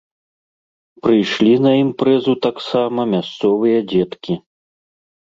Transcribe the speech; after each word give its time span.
Прыйшлі 1.01 1.51
на 1.65 1.73
імпрэзу 1.83 2.33
таксама 2.45 3.05
мясцовыя 3.11 3.77
дзеткі. 3.91 4.33